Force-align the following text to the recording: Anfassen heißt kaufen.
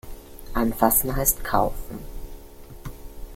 Anfassen 0.55 1.15
heißt 1.15 1.43
kaufen. 1.43 1.99